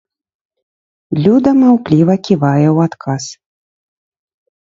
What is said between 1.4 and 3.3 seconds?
маўкліва ківае ў адказ.